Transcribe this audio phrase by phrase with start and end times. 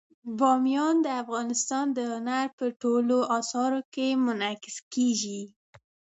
[0.37, 5.41] بامیان د افغانستان د هنر په ټولو اثارو کې منعکس کېږي.